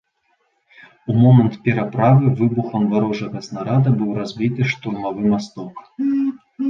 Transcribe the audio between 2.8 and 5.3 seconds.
варожага снарада быў разбіты штурмавы